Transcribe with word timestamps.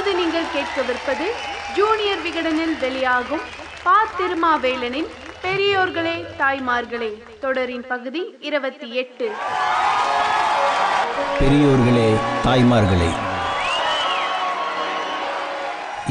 இப்போது 0.00 0.20
நீங்கள் 0.20 0.52
கேட்கவிருப்பது 0.52 1.24
ஜூனியர் 1.76 2.20
விகடனில் 2.22 2.78
வெளியாகும் 2.80 3.42
பா 3.82 3.96
திருமாவேலனின் 4.18 5.08
பெரியோர்களே 5.42 6.14
தாய்மார்களே 6.38 7.10
தொடரின் 7.40 7.84
பகுதி 7.88 8.22
இருபத்தி 8.40 8.88
எட்டு. 8.92 9.26
பெரியோர்களே 11.40 12.06
தாய்மார்களே 12.46 13.10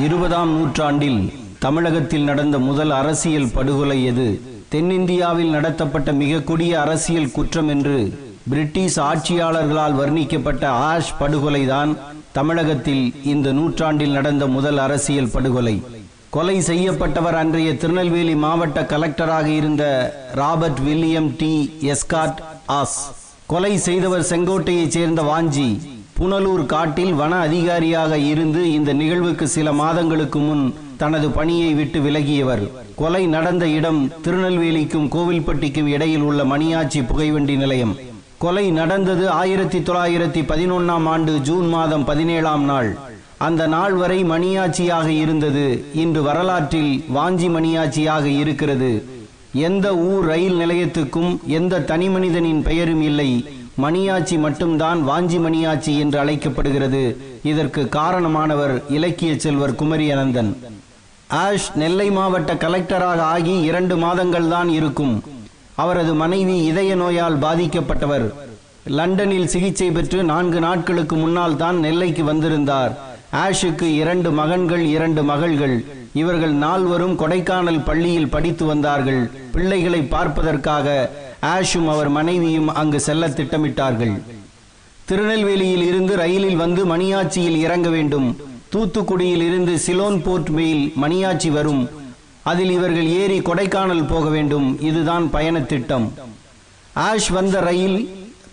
இருபதாம் 0.04 0.54
நூற்றாண்டில் 0.58 1.22
தமிழகத்தில் 1.60 2.24
நடந்த 2.24 2.60
முதல் 2.60 2.92
அரசியல் 2.92 3.52
படுகொலை 3.52 4.06
எது? 4.06 4.28
தென்னிந்தியாவில் 4.70 5.50
நடத்தப்பட்ட 5.50 6.12
மிக 6.14 6.42
கொடிய 6.42 6.82
அரசியல் 6.82 7.32
குற்றம் 7.32 7.68
என்று 7.68 7.98
பிரிட்டிஷ் 8.50 9.00
ஆட்சியாளர்களால் 9.00 9.98
வர்ணிக்கப்பட்ட 10.00 10.68
ஆஷ் 10.68 11.16
படுகொலைதான் 11.20 11.92
தமிழகத்தில் 12.40 13.14
இந்த 13.24 13.52
நூற்றாண்டில் 13.52 14.12
நடந்த 14.12 14.48
முதல் 14.48 14.78
அரசியல் 14.78 15.30
படுகொலை. 15.30 15.84
கொலை 16.30 16.60
செய்யப்பட்டவர் 16.60 17.36
அன்றைய 17.36 17.78
திருநெல்வேலி 17.78 18.36
மாவட்ட 18.36 18.82
கலெக்டராக 18.82 19.46
இருந்த 19.46 19.84
Robert 20.34 20.80
William 20.80 21.34
D. 21.38 21.74
Escourt 21.82 22.38
Ashe. 22.68 22.98
கொலை 23.46 23.78
செய்தவர் 23.78 24.22
செங்கோட்டையைச் 24.22 24.88
சேர்ந்த 24.88 25.22
வாஞ்சி. 25.22 25.80
புனலூர் 26.20 26.66
காட்டில் 26.66 27.14
வன 27.14 27.36
அதிகாரியாக 27.36 28.18
இருந்து 28.18 28.72
இந்த 28.72 28.94
நிகழ்வுக்கு 28.94 29.48
சில 29.48 29.74
மாதங்களுக்கு 29.74 30.40
முன் 30.40 30.74
தனது 30.98 31.30
பணியை 31.30 31.74
விட்டு 31.74 32.00
விலகியவர். 32.00 32.72
கொலை 32.96 33.28
நடந்த 33.28 33.68
இடம் 33.68 34.12
திருநெல்வேலிக்கும் 34.24 35.08
கோவில்பட்டிக்கும் 35.08 35.86
இடையில் 35.86 36.22
உள்ள 36.22 36.44
மணியாச்சி 36.44 37.08
புகைவண்டி 37.08 37.56
நிலையம். 37.56 38.09
கொலை 38.44 38.72
நடந்தது 38.72 39.30
ஆயிரத்தி 39.30 39.80
தொள்ளாயிரத்தி 39.80 40.42
பதினொன்னாம் 40.52 41.08
ஆண்டு 41.14 41.32
ஜூன் 41.42 41.68
மாதம் 41.68 42.06
பதினேழாம் 42.06 42.64
நாள். 42.64 42.98
அந்த 43.38 43.68
நாள் 43.68 43.94
வரை 43.94 44.24
மணியாட்சியாக 44.24 45.08
இருந்தது. 45.08 45.86
இன்று 45.94 46.22
வரலாற்றில் 46.24 47.04
வாஞ்சி 47.16 47.48
மணியாட்சியாக 47.56 48.24
இருக்கிறது. 48.24 48.92
எந்த 49.54 49.96
ஊர் 49.96 50.26
ரயில் 50.26 50.58
நிலையத்துக்கும் 50.58 51.32
எந்த 51.46 51.80
தனிமனிதனின் 51.80 52.62
பெயரும் 52.62 53.02
இல்லை. 53.02 53.30
மணியாச்சி 53.82 54.38
மட்டும்தான் 54.40 55.02
வாஞ்சி 55.10 55.40
மணியாச்சி 55.46 55.98
என்று 55.98 56.20
அழைக்கப்படுகிறது. 56.20 57.04
இதற்கு 57.44 57.84
காரணமானவர் 57.96 58.84
இலக்கிய 58.90 59.34
செல்வர் 59.38 59.76
குமரி 59.76 60.14
அனந்தன் 60.14 60.54
ஆஷ் 61.28 61.70
நெல்லை 61.76 62.12
மாவட்ட 62.12 62.54
கலெக்டராக 62.54 63.20
ஆகி 63.34 63.62
இரண்டு 63.62 63.98
மாதங்கள் 63.98 64.48
தான் 64.48 64.70
இருக்கும். 64.70 65.24
அவரது 65.84 66.14
மனைவி 66.22 66.58
இதய 66.72 66.92
நோயால் 66.96 67.38
பாதிக்கப்பட்டவர். 67.46 68.28
லண்டனில் 68.98 69.52
சிகிச்சை 69.54 69.88
பெற்று 69.96 70.20
நான்கு 70.32 70.60
நாட்களுக்கு 70.60 71.16
முன்னால் 71.16 71.60
தான் 71.62 71.78
நெல்லைக்கு 71.86 72.24
வந்திருந்தார். 72.24 72.94
ஆஷுக்கு 73.46 73.88
இரண்டு 74.02 74.30
மகன்கள் 74.40 74.84
இரண்டு 74.96 75.24
மகள்கள். 75.32 75.76
இவர்கள் 76.22 76.56
நால்வரும் 76.66 77.16
கொடைக்கானல் 77.20 77.82
பள்ளியில் 77.88 78.32
படித்து 78.36 78.66
வந்தார்கள். 78.66 79.22
பிள்ளைகளை 79.56 80.02
பார்ப்பதற்காக 80.16 80.88
ஆஷும் 81.56 81.90
அவர் 81.94 82.10
மனைவியும் 82.18 82.70
அங்கு 82.82 83.00
செல்ல 83.08 83.30
திட்டமிட்டார்கள். 83.30 84.16
திருநெல்வேலியில் 85.10 85.86
இருந்து 85.92 86.16
ரயிலில் 86.16 86.60
வந்து 86.64 86.82
மணியாச்சியில் 86.86 87.60
இறங்க 87.66 87.90
வேண்டும். 87.90 88.28
தூத்துக்குடியில் 88.74 89.44
இருந்து 89.50 89.76
சிலோன் 89.86 90.20
போர்ட் 90.26 90.52
மெயில் 90.58 90.84
மணியாச்சி 91.04 91.50
வரும். 91.52 91.84
அதில் 92.44 92.72
இவர்கள் 92.72 93.08
ஏறி 93.08 93.40
கொடைக்கானல் 93.40 94.08
போக 94.08 94.30
வேண்டும். 94.30 94.82
இதுதான் 94.82 95.30
பயண 95.30 95.62
திட்டம். 95.62 96.14
ஆஷ் 96.96 97.30
வந்த 97.30 97.60
ரயில் 97.60 97.98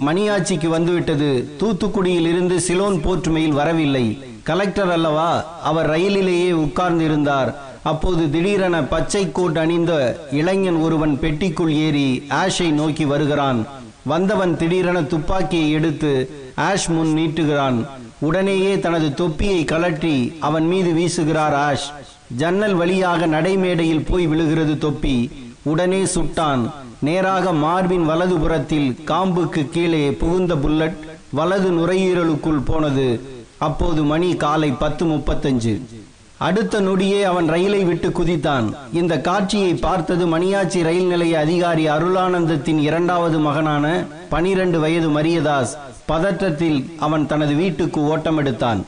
மணியாச்சிக்கு 0.07 0.67
வந்துவிட்டது. 0.67 1.57
தூத்துக்குடியில் 1.61 2.29
இருந்து 2.33 2.61
சிலோன் 2.61 3.01
போர்ட் 3.03 3.27
மெயில் 3.27 3.53
வரவில்லை. 3.53 4.23
கலெக்டர் 4.43 4.91
அல்லவா? 4.91 5.31
அவர் 5.63 5.91
ரயிலிலேயே 5.91 6.53
உட்கார்ந்து 6.53 7.05
இருந்தார் 7.05 7.65
அப்போது 7.83 8.31
திடீரென 8.31 8.83
பச்சை 8.85 9.33
கோட் 9.33 9.59
அணிந்த 9.59 9.93
இளைஞன் 10.31 10.77
ஒருவன் 10.77 11.19
பெட்டிக்குள் 11.23 11.73
ஏறி 11.73 12.23
ஆஷை 12.29 12.71
நோக்கி 12.71 13.05
வருகிறான். 13.05 13.67
வந்தவன் 14.03 14.57
திடீரென 14.57 15.03
துப்பாக்கியை 15.03 15.71
எடுத்து 15.71 16.31
ஆஷ் 16.55 16.89
முன் 16.89 17.15
நீட்டுகிறான். 17.17 17.87
உடனேயே 18.19 18.79
தனது 18.79 19.15
தொப்பியை 19.15 19.65
கலற்றி 19.65 20.35
அவன் 20.41 20.67
மீது 20.67 20.93
வீசுகிறார் 20.93 21.57
ஆஷ். 21.69 21.93
ஜன்னல் 22.29 22.75
வழியாக 22.75 23.27
நடைமேடையில் 23.27 24.07
போய் 24.09 24.27
விழுகிறது 24.27 24.79
தொப்பி. 24.79 25.31
உடனே 25.63 26.03
சுட்டான். 26.03 26.71
நேராக 26.99 27.53
மார்பின் 27.53 28.05
வலது 28.05 28.37
புறத்தில் 28.37 28.99
காம்புக்கு 29.05 29.69
கீழே 29.69 30.13
புகுந்த 30.13 30.57
புல்லட் 30.57 30.97
வலது 31.31 31.71
நுரையீரலுக்குள் 31.71 32.65
போனது. 32.65 33.21
அப்போது 33.59 34.05
மணி 34.05 34.37
காலை 34.37 34.71
பத்து 34.71 35.05
முப்பத்தஞ்சு. 35.05 35.81
அடுத்த 36.39 36.81
நொடியே 36.81 37.23
அவன் 37.23 37.47
ரயிலை 37.47 37.85
விட்டு 37.85 38.09
குதித்தான். 38.09 38.75
இந்த 38.93 39.21
காட்சியை 39.21 39.75
பார்த்தது 39.75 40.39
மணியாச்சி 40.39 40.83
ரயில் 40.83 41.07
நிலைய 41.07 41.39
அதிகாரி 41.39 41.89
அருளானந்தத்தின் 41.89 42.79
இரண்டாவது 42.79 43.39
மகனான 43.39 44.05
பனிரெண்டு 44.29 44.81
வயது 44.81 45.09
மரியதாஸ். 45.09 45.77
பதற்றத்தில் 46.09 46.93
அவன் 46.99 47.27
தனது 47.27 47.55
வீட்டுக்கு 47.55 48.01
ஓட்டம் 48.01 48.37
எடுத்தான் 48.37 48.85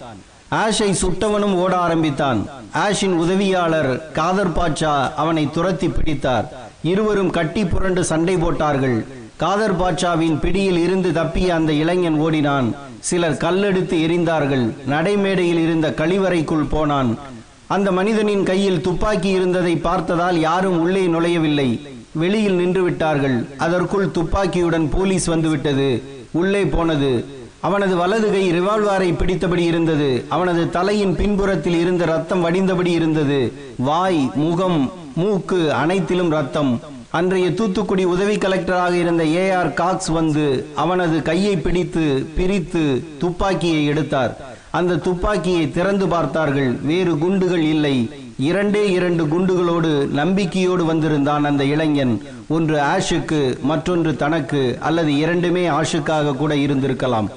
ஆஷை 0.50 0.94
சுட்டவனும் 1.02 1.54
ஓட 1.54 1.76
ஆரம்பித்தான். 1.76 2.48
ஆஷின் 2.74 3.12
உதவியாளர் 3.12 4.12
காதர் 4.12 4.52
பாட்சா 4.52 5.14
அவனை 5.14 5.50
துரத்தி 5.50 5.88
பிடித்தார். 5.88 6.52
இருவரும் 6.82 7.30
கட்டி 7.30 7.64
புரண்டு 7.64 8.04
சண்டை 8.04 8.36
போட்டார்கள். 8.36 9.06
காதர் 9.36 9.80
பாட்சாவின் 9.80 10.40
பிடியில் 10.40 10.78
இருந்து 10.78 11.10
தப்பிய 11.10 11.46
அந்த 11.48 11.72
இளைஞன் 11.72 12.18
ஓடினான். 12.18 12.74
சிலர் 12.98 13.34
கல்லெடுத்து 13.34 13.96
எரிந்தார்கள். 14.06 14.74
நடைமேடையில் 14.88 15.62
இருந்த 15.62 15.90
கழிவறைக்குள் 15.90 16.68
போனான். 16.68 17.18
அந்த 17.66 17.92
மனிதனின் 17.92 18.44
கையில் 18.44 18.80
துப்பாக்கி 18.80 19.28
இருந்ததை 19.28 19.76
பார்த்ததால் 19.76 20.40
யாரும் 20.40 20.80
உள்ளே 20.80 21.06
நுழையவில்லை. 21.06 21.88
வெளியில் 22.12 22.54
நின்று 22.54 22.82
விட்டார்கள் 22.82 23.46
அதற்குள் 23.58 24.10
துப்பாக்கியுடன் 24.10 24.90
போலீஸ் 24.90 25.24
வந்துவிட்டது. 25.24 26.02
உள்ளே 26.30 26.64
போனது. 26.64 27.24
அவனது 27.60 27.96
வலது 27.96 28.30
கை 28.30 28.60
ரிவால்வாரை 28.60 29.14
பிடித்தபடி 29.14 29.58
இருந்தது. 29.58 30.24
அவனது 30.28 30.70
தலையின் 30.70 31.16
பின்புறத்தில் 31.16 31.78
இருந்த 31.80 32.04
ரத்தம் 32.04 32.40
வடிந்தபடி 32.40 32.86
இருந்தது. 32.86 33.52
வாய் 33.76 34.30
முகம் 34.34 34.92
மூக்கு 35.14 35.72
அனைத்திலும் 35.72 36.30
ரத்தம். 36.30 36.80
அன்றைய 37.10 37.54
தூத்துக்குடி 37.54 38.04
உதவி 38.04 38.36
கலெக்டராக 38.36 38.92
இருந்த 38.92 39.26
ஏ 39.26 39.50
ஆர் 39.50 39.72
காக்ஸ் 39.72 40.06
வந்து 40.06 40.66
அவனது 40.74 41.22
கையை 41.22 41.56
பிடித்து 41.56 42.26
பிரித்து 42.34 43.04
துப்பாக்கியை 43.18 43.86
எடுத்தார். 43.86 44.56
அந்த 44.70 44.96
துப்பாக்கியை 44.96 45.70
திறந்து 45.70 46.08
பார்த்தார்கள். 46.08 46.72
வேறு 46.72 47.18
குண்டுகள் 47.18 47.62
இல்லை. 47.62 48.10
இரண்டே 48.38 48.90
இரண்டு 48.90 49.26
குண்டுகளோடு 49.26 50.08
நம்பிக்கையோடு 50.08 50.84
வந்திருந்தான் 50.84 51.44
அந்த 51.44 51.64
இளைஞன். 51.64 52.22
ஒன்று 52.48 52.80
ஆஷுக்கு 52.80 53.60
மற்றொன்று 53.60 54.16
தனக்கு 54.16 54.78
அல்லது 54.80 55.16
இரண்டுமே 55.16 55.68
ஆஷுக்காக 55.68 56.36
கூட 56.36 56.54
இருந்திருக்கலாம். 56.54 57.28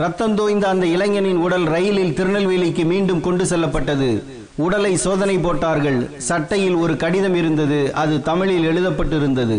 ரத்தம் 0.00 0.34
தோய்ந்த 0.34 0.68
அந்த 0.68 0.86
இளைஞனின் 0.86 1.36
உடல் 1.36 1.64
ரயிலில் 1.64 2.14
திருநெல்வேலிக்கு 2.18 2.84
மீண்டும் 2.84 3.20
கொண்டு 3.20 3.46
செல்லப்பட்டது. 3.46 4.08
உடலை 4.56 4.96
சோதனை 4.96 5.38
போட்டார்கள். 5.38 5.98
சட்டையில் 6.28 6.74
ஒரு 6.74 6.96
கடிதம் 6.96 7.34
இருந்தது. 7.34 7.94
அது 7.94 8.22
தமிழில் 8.22 8.68
எழுதப்பட்டிருந்தது. 8.70 9.56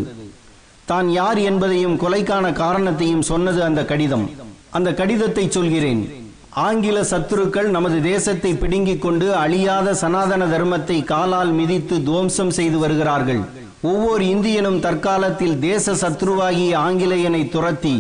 தான் 0.86 1.10
யார் 1.10 1.38
என்பதையும் 1.38 2.00
கொலைக்கான 2.04 2.54
காரணத்தையும் 2.54 3.22
சொன்னது 3.22 3.64
அந்த 3.64 3.86
கடிதம். 3.86 4.26
அந்த 4.72 4.94
கடிதத்தை 4.94 5.50
சொல்கிறேன். 5.50 6.02
ஆங்கில 6.50 7.02
சத்துருக்கள் 7.02 7.70
நமது 7.76 8.02
தேசத்தை 8.02 8.54
பிடுங்கிக் 8.56 9.02
கொண்டு 9.02 9.36
அழியாத 9.36 9.94
சனாதன 9.94 10.46
தர்மத்தை 10.46 11.04
காலால் 11.04 11.52
மிதித்து 11.52 12.04
துவம்சம் 12.04 12.50
செய்து 12.50 12.78
வருகிறார்கள். 12.78 13.42
ஒவ்வொரு 13.82 14.26
இந்தியனும் 14.28 14.80
தற்காலத்தில் 14.80 15.60
தேச 15.60 15.94
சத்ருவாகிய 15.94 16.74
ஆங்கிலேயனை 16.88 17.50
துரத்தி 17.50 17.96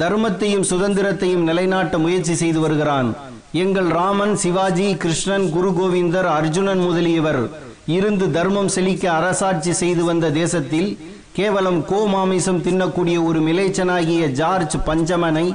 தர்மத்தையும் 0.00 0.66
சுதந்திரத்தையும் 0.70 1.46
நிலைநாட்ட 1.48 1.98
முயற்சி 2.04 2.34
செய்து 2.34 2.60
வருகிறான். 2.60 3.08
எங்கள் 3.64 3.88
ராமன் 3.98 4.34
சிவாஜி 4.36 4.86
கிருஷ்ணன் 5.02 5.46
குரு 5.50 5.70
கோவிந்தர் 5.78 6.28
அர்ஜுனன் 6.38 6.82
முதலியவர் 6.86 7.42
இருந்து 7.96 8.26
தர்மம் 8.30 8.70
செழிக்க 8.76 9.04
அரசாட்சி 9.12 9.72
செய்து 9.72 10.04
வந்த 10.04 10.30
தேசத்தில் 10.40 10.88
கேவலம் 11.38 11.80
கோமாமிசம் 11.90 12.60
தின்னக்கூடிய 12.66 13.16
ஒரு 13.24 13.40
மிலேச்சனாகிய 13.48 14.24
ஜார்ஜ் 14.40 14.76
பஞ்சமனை 14.86 15.46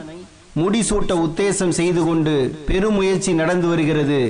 முடிசூட்ட 0.62 1.14
உத்தேசம் 1.26 1.74
செய்து 1.80 2.02
கொண்டு 2.06 2.34
பெருமுயற்சி 2.68 3.34
நடந்து 3.34 3.68
வருகிறது. 3.68 4.22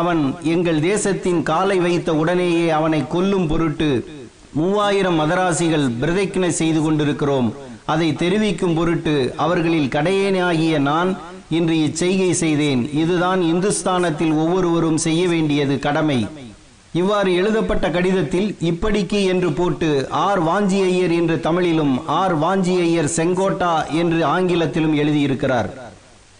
அவன் 0.00 0.22
எங்கள் 0.54 0.80
தேசத்தின் 0.80 1.40
காலை 1.42 1.78
வைத்த 1.78 2.14
உடனேயே 2.14 2.66
அவனை 2.78 3.00
கொல்லும் 3.14 3.46
பொருட்டு 3.46 3.90
மூவாயிரம் 4.58 5.18
மதராசிகள் 5.20 5.86
பிரதிக்னை 6.00 6.50
செய்து 6.60 6.82
கொண்டிருக்கிறோம். 6.82 7.48
அதை 7.86 8.12
தெரிவிக்கும் 8.12 8.74
பொருட்டு 8.74 9.34
அவர்களில் 9.36 9.88
கடையேனாகிய 9.88 10.78
நான் 10.78 11.18
இன்று 11.48 11.76
இச்செய்கை 11.76 12.30
செய்தேன். 12.30 12.90
இதுதான் 12.92 13.42
இந்துஸ்தானத்தில் 13.42 14.32
ஒவ்வொருவரும் 14.32 14.96
செய்ய 14.96 15.28
வேண்டியது 15.28 15.78
கடமை. 15.78 16.26
இவ்வாறு 16.92 17.34
எழுதப்பட்ட 17.34 17.90
கடிதத்தில் 17.90 18.56
இப்படிக்கு 18.60 19.24
என்று 19.24 19.52
போட்டு 19.52 20.08
ஆர். 20.10 20.42
வாஞ்சி 20.46 20.82
ஐயர் 20.84 21.10
என்று 21.10 21.40
தமிழிலும் 21.40 22.06
ஆர். 22.06 22.38
வாஞ்சி 22.40 22.80
ஐயர் 22.80 23.10
செங்கோட்டா 23.16 23.90
என்று 23.90 24.24
ஆங்கிலத்திலும் 24.24 24.96
எழுதியிருக்கிறார். 24.96 25.70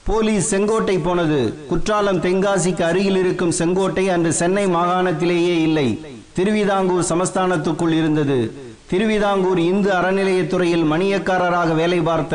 போலீஸ் 0.04 0.48
செங்கோட்டை 0.48 0.98
போனது. 0.98 1.54
குற்றாலம் 1.68 2.20
தென்காசிக்கு 2.20 2.82
அருகில் 2.82 3.16
இருக்கும் 3.16 3.50
செங்கோட்டை 3.50 4.08
அன்று 4.08 4.32
சென்னை 4.32 4.66
மாகாணத்திலேயே 4.66 5.56
இல்லை. 5.62 5.88
திருவிதாங்கூர் 6.32 7.10
சமஸ்தானத்துக்குள் 7.10 7.92
இருந்தது. 7.92 8.64
திருவிதாங்கூர் 8.90 9.58
இந்து 9.58 9.90
அறநிலையத்துறையில் 9.90 10.84
மணியக்காரராக 10.90 11.70
வேலை 11.74 12.00
பார்த்த 12.08 12.34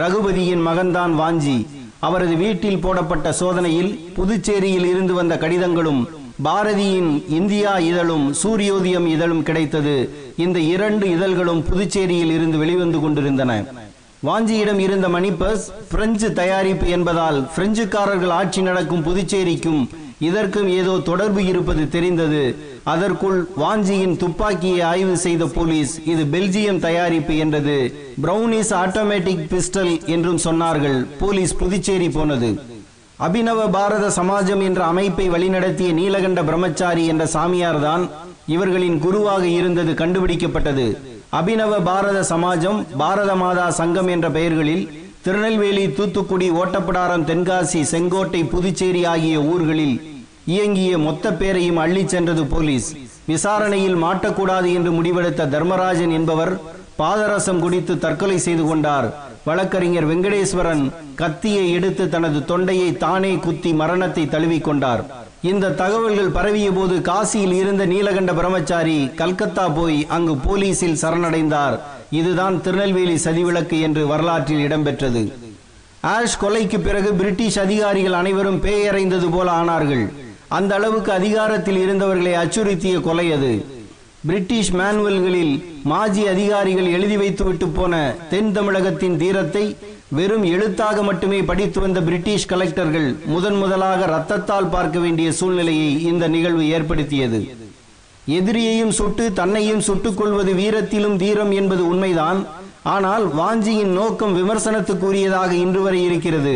ரகுபதியின் 0.00 0.62
மகன்தான் 0.68 1.12
வாஞ்சி. 1.20 1.66
அவரது 2.06 2.34
வீட்டில் 2.36 2.80
போடப்பட்ட 2.84 3.32
சோதனையில் 3.32 3.92
புதுச்சேரியில் 4.16 4.86
இருந்து 4.92 5.14
வந்த 5.14 5.34
கடிதங்களும் 5.38 6.00
பாரதியின் 6.46 7.10
இந்தியா 7.38 7.78
இதழும் 7.90 8.26
சூரியோதயம் 8.42 9.06
இதழும் 9.06 9.42
கிடைத்தது. 9.42 9.94
இந்த 10.36 10.58
இரண்டு 10.74 11.10
இதழ்களும் 11.10 11.62
புதுச்சேரியில் 11.68 12.32
இருந்து 12.36 12.58
வெளிவந்து 12.58 13.00
கொண்டிருந்தன. 13.00 13.52
வாஞ்சியிடம் 14.26 14.78
இருந்த 14.78 15.08
மணிப்பஸ் 15.08 15.64
பிரெஞ்சு 15.92 16.32
தயாரிப்பு 16.32 16.88
என்பதால் 16.96 17.38
பிரெஞ்சுக்காரர்கள் 17.56 18.34
ஆட்சி 18.40 18.62
நடக்கும் 18.62 19.04
புதுச்சேரிக்கும் 19.04 19.82
இதற்கும் 20.18 20.68
ஏதோ 20.68 20.98
தொடர்பு 20.98 21.44
இருப்பது 21.44 21.88
தெரிந்தது. 21.88 22.56
அதற்குள் 22.84 23.48
வாஞ்சியின் 23.60 24.16
துப்பாக்கியை 24.16 24.80
ஆய்வு 24.80 25.16
செய்த 25.16 25.46
போலீஸ் 25.46 26.00
இது 26.04 26.24
பெல்ஜியம் 26.24 26.78
தயாரிப்பு 26.78 27.36
என்றது. 27.36 27.76
பிரௌனிஸ் 28.22 28.72
ஆட்டோமேட்டிக் 28.84 29.44
பிஸ்டல் 29.52 30.06
என்றும் 30.06 30.40
சொன்னார்கள். 30.44 31.06
போலீஸ் 31.18 31.56
புதுச்சேரி 31.56 32.08
போனது. 32.08 32.60
அபிநவ 33.18 33.70
பாரத 33.70 34.10
சமாஜம் 34.10 34.62
என்ற 34.62 34.84
அமைப்பை 34.84 35.30
வழிநடத்திய 35.30 35.92
நீலகண்ட 35.92 36.44
பிரம்மச்சாரி 36.44 37.06
என்ற 37.06 37.24
சாமியார்தான் 37.32 38.08
இவர்களின் 38.46 38.98
குருவாக 38.98 39.46
இருந்தது 39.46 39.92
கண்டுபிடிக்கப்பட்டது. 39.92 40.96
அபிநவ 41.32 41.82
பாரத 41.82 42.22
சமாஜம் 42.22 42.86
பாரத 42.96 43.34
மாதா 43.34 43.70
சங்கம் 43.70 44.06
என்ற 44.06 44.30
பெயர்களில் 44.30 45.05
திருநெல்வேலி 45.26 45.84
தூத்துக்குடி 45.98 46.48
ஓட்டப்பிடாரம் 46.58 47.24
தென்காசி 47.28 47.80
செங்கோட்டை 47.92 48.40
புதுச்சேரி 48.50 49.00
ஆகிய 49.12 49.36
ஊர்களில் 49.52 49.96
இயங்கிய 50.54 50.98
மொத்த 51.06 51.32
பேரையும் 51.40 51.80
அள்ளி 51.84 52.02
சென்றது 52.12 52.42
போலீஸ். 52.52 52.88
விசாரணையில் 53.30 53.96
மாட்டக்கூடாது 54.04 54.68
என்று 54.78 54.90
முடிவெடுத்த 54.98 55.48
தர்மராஜன் 55.54 56.12
என்பவர் 56.18 56.52
பாதரசம் 57.00 57.62
குடித்து 57.64 57.96
தற்கொலை 58.04 58.38
செய்து 58.46 58.66
கொண்டார். 58.68 59.08
வழக்கறிஞர் 59.48 60.08
வெங்கடேஸ்வரன் 60.12 60.84
கத்தியை 61.22 61.66
எடுத்து 61.78 62.06
தனது 62.14 62.38
தொண்டையை 62.52 62.88
தானே 63.04 63.32
குத்தி 63.48 63.72
மரணத்தை 63.82 64.26
தழுவிக்கொண்டார் 64.36 65.04
இந்த 65.50 65.74
தகவல்கள் 65.82 66.34
பரவிய 66.38 66.70
போது 66.78 66.94
காசியில் 67.10 67.58
இருந்த 67.62 67.82
நீலகண்ட 67.94 68.32
பிரம்மச்சாரி 68.38 68.98
கல்கத்தா 69.20 69.66
போய் 69.80 70.00
அங்கு 70.16 70.36
போலீசில் 70.46 71.00
சரணடைந்தார். 71.02 71.76
இதுதான் 72.10 72.62
திருநெல்வேலி 72.62 73.14
சதிவிளக்கு 73.14 73.80
என்று 73.80 74.06
வரலாற்றில் 74.06 74.64
இடம்பெற்றது. 74.68 75.32
ஆஷ் 76.00 76.38
கொலைக்கு 76.40 76.78
பிறகு 76.80 77.14
பிரிட்டிஷ் 77.14 77.58
அதிகாரிகள் 77.58 78.12
அனைவரும் 78.12 78.62
பேயறைந்தது 78.62 79.30
போல 79.30 79.50
ஆனார்கள். 79.50 80.12
அந்த 80.48 80.74
அளவுக்கு 80.74 81.12
அதிகாரத்தில் 81.12 81.80
இருந்தவர்களை 81.86 82.32
அச்சுறுத்திய 82.32 83.00
கொலை 83.00 83.32
அது. 83.32 83.64
பிரிட்டிஷ் 84.26 84.72
மேனுவல்களில் 84.72 85.64
மாஜி 85.82 86.26
அதிகாரிகள் 86.26 86.86
எழுதி 86.86 87.16
வைத்துவிட்டு 87.16 87.68
போன 87.68 88.14
தென் 88.30 88.52
தமிழகத்தின் 88.52 89.16
தீரத்தை 89.16 89.76
வெறும் 90.08 90.44
எழுத்தாக 90.44 91.02
மட்டுமே 91.02 91.42
படித்து 91.42 91.80
வந்த 91.80 92.00
பிரிட்டிஷ் 92.00 92.48
கலெக்டர்கள் 92.48 93.16
முதன் 93.26 93.54
முதலாக 93.54 94.06
ரத்தத்தால் 94.06 94.70
பார்க்க 94.70 94.98
வேண்டிய 94.98 95.32
சூழ்நிலையை 95.32 96.02
இந்த 96.02 96.28
நிகழ்வு 96.28 96.68
ஏற்படுத்தியது. 96.68 97.65
எதிரியையும் 98.28 98.94
சுட்டு 98.98 99.32
தன்னையும் 99.32 99.80
சுட்டுக் 99.80 100.16
கொள்வது 100.16 100.52
வீரத்திலும் 100.52 101.16
தீரம் 101.16 101.50
என்பது 101.50 101.88
உண்மைதான். 101.88 102.40
ஆனால் 102.82 103.24
வாஞ்சியின் 103.38 103.92
நோக்கம் 103.98 104.34
விமர்சனத்துக்குரியதாக 104.38 105.50
இன்று 105.50 105.82
வரை 105.82 106.04
இருக்கிறது. 106.04 106.54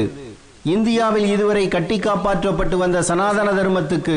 இந்தியாவில் 0.75 1.26
இதுவரை 1.34 1.69
கட்டி 1.69 1.99
காப்பாற்றப்பட்டு 1.99 2.76
வந்த 2.76 3.02
சனாதன 3.02 3.52
தர்மத்துக்கு 3.52 4.17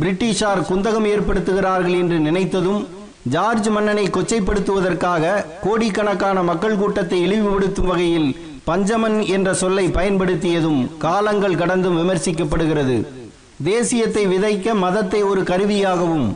பிரிட்டிஷார் 0.00 0.62
குந்தகம் 0.68 1.08
ஏற்படுத்துகிறார்கள் 1.10 1.96
என்று 2.02 2.18
நினைத்ததும் 2.18 2.86
ஜார்ஜ் 3.34 3.68
மன்னனை 3.68 4.06
கொச்சைப்படுத்துவதற்காக 4.06 5.44
கோடிக்கணக்கான 5.64 6.42
மக்கள் 6.42 6.76
கூட்டத்தை 6.76 7.18
இழிவுபடுத்தும் 7.26 7.90
வகையில் 7.92 8.30
பஞ்சமன் 8.66 9.18
என்ற 9.26 9.54
சொல்லை 9.54 9.86
பயன்படுத்தியதும் 9.88 10.80
காலங்கள் 10.98 11.56
கடந்தும் 11.56 11.98
விமர்சிக்கப்படுகிறது. 12.00 12.96
தேசியத்தை 13.64 14.24
விதைக்க 14.32 14.74
மதத்தை 14.74 15.22
ஒரு 15.22 15.42
கருவியாகவும் 15.42 16.26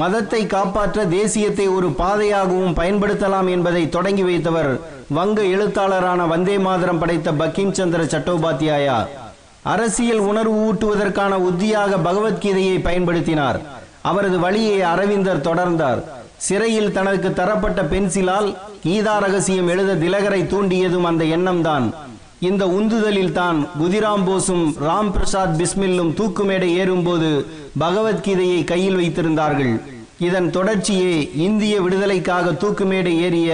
மதத்தை 0.00 0.40
காப்பாற்ற 0.46 1.04
தேசியத்தை 1.04 1.66
ஒரு 1.76 1.88
பாதையாகவும் 2.00 2.76
பயன்படுத்தலாம் 2.80 3.48
என்பதை 3.50 3.82
தொடங்கி 3.88 4.22
வைத்தவர் 4.22 4.70
வங்க 5.18 5.42
எழுத்தாளரான 5.54 6.26
வந்தே 6.32 6.56
மாதரம் 6.66 7.00
படைத்த 7.02 7.32
பக்கிம் 7.32 7.74
சந்திர 7.78 8.02
சட்டோபாத்தியாயா. 8.04 8.98
அரசியல் 9.74 10.22
உணர்வு 10.30 10.56
ஊட்டுவதற்கான 10.68 11.32
உத்தியாக 11.48 11.98
பகவத்கீதையை 12.08 12.76
பயன்படுத்தினார். 12.88 13.58
அவரது 14.10 14.38
வழியை 14.38 14.78
அரவிந்தர் 14.92 15.46
தொடர்ந்தார். 15.48 16.02
சிறையில் 16.46 16.92
தனக்கு 16.92 17.32
தரப்பட்ட 17.32 17.82
பென்சிலால் 17.92 18.48
கீதா 18.84 19.14
ரகசியம் 19.26 19.68
எழுத 19.74 19.92
திலகரை 19.94 20.42
தூண்டியதும் 20.46 21.08
அந்த 21.10 21.24
எண்ணம்தான். 21.36 21.86
இந்த 22.40 22.66
உந்துதலில் 22.68 23.32
தான் 23.32 23.58
குதிராம் 23.80 24.24
போஸும் 24.28 24.64
ராம் 24.86 25.10
பிரசாத் 25.12 25.56
பிஸ்மில்லும் 25.60 26.12
தூக்குமேடை 26.18 26.68
ஏறும்போது 26.80 27.30
பகவத்கீதையை 27.82 28.64
கையில் 28.64 28.98
வைத்திருந்தார்கள். 29.00 29.74
இதன் 30.18 30.50
தொடர்ச்சியே 30.50 31.14
இந்திய 31.46 31.80
விடுதலைக்காக 31.80 32.52
தூக்குமேடை 32.62 33.14
ஏறிய 33.26 33.50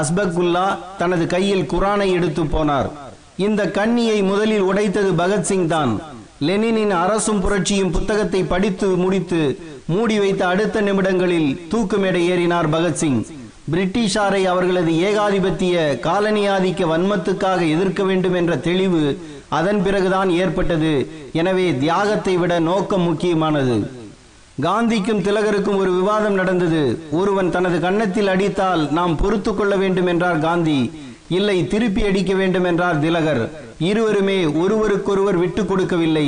அஸ்பக்குல்லா 0.00 0.66
தனது 0.98 1.26
கையில் 1.26 1.68
குரானை 1.72 2.08
எடுத்து 2.18 2.44
போனார். 2.44 2.90
இந்த 3.36 3.70
கண்ணியை 3.70 4.22
முதலில் 4.22 4.68
உடைத்தது 4.70 5.10
பகத்சிங் 5.22 5.66
தான் 5.66 6.00
லெனினின் 6.48 6.94
அரசும் 7.02 7.40
புரட்சியும் 7.44 7.90
புத்தகத்தை 7.90 8.44
படித்து 8.44 8.88
முடித்து 8.96 9.40
மூடி 9.86 10.18
வைத்த 10.18 10.46
அடுத்த 10.46 10.80
நிமிடங்களில் 10.80 11.50
தூக்குமேடை 11.72 12.22
ஏறினார் 12.32 12.68
பகத்சிங். 12.74 13.20
பிரிட்டிஷாரை 13.72 14.42
அவர்களது 14.50 14.92
ஏகாதிபத்திய 15.08 15.74
காலனியாதிக்க 16.06 16.82
வன்மத்துக்காக 16.92 17.60
எதிர்க்க 17.74 18.02
வேண்டும் 18.10 18.36
என்ற 18.40 18.52
தெளிவு 18.66 19.02
அதன் 19.58 19.80
பிறகுதான் 19.86 20.30
ஏற்பட்டது. 20.42 20.92
எனவே 21.40 21.66
தியாகத்தை 21.82 22.34
விட 22.42 22.52
நோக்கம் 22.70 23.04
முக்கியமானது. 23.08 23.76
காந்திக்கும் 24.66 25.22
திலகருக்கும் 25.26 25.80
ஒரு 25.82 25.90
விவாதம் 25.98 26.38
நடந்தது. 26.40 26.82
ஒருவன் 27.20 27.50
தனது 27.56 27.76
கன்னத்தில் 27.84 28.30
அடித்தால் 28.34 28.82
நாம் 28.98 29.14
பொறுத்து 29.22 29.52
கொள்ள 29.54 29.74
வேண்டும் 29.82 30.08
என்றார் 30.12 30.40
காந்தி. 30.46 30.78
இல்லை 31.38 31.58
திருப்பி 31.72 32.02
அடிக்க 32.08 32.32
வேண்டும் 32.40 32.66
என்றார் 32.70 33.00
திலகர். 33.04 33.42
இருவருமே 33.90 34.38
ஒருவருக்கொருவர் 34.62 35.40
விட்டு 35.42 35.64
கொடுக்கவில்லை. 35.64 36.26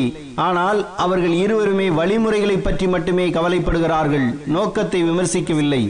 ஆனால் 0.49 0.81
அவர்கள் 1.05 1.35
இருவருமே 1.45 1.89
வழிமுறைகளை 2.01 2.59
பற்றி 2.69 2.89
மட்டுமே 2.95 3.27
கவலைப்படுகிறார்கள். 3.39 4.29
நோக்கத்தை 4.57 5.03
விமர்சிக்கவில்லை. 5.11 5.83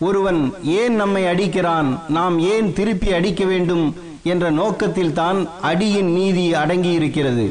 ஒருவன் 0.00 0.52
ஏன் 0.62 0.94
நம்மை 0.94 1.22
அடிக்கிறான்? 1.24 1.88
நாம் 2.08 2.38
ஏன் 2.38 2.72
திருப்பி 2.72 3.12
அடிக்க 3.12 3.44
வேண்டும்? 3.44 3.96
என்ற 4.22 4.50
நோக்கத்தில் 4.50 5.12
தான் 5.12 5.48
அடியின் 5.60 6.12
நீதி 6.12 6.52
அடங்கியிருக்கிறது. 6.52 7.44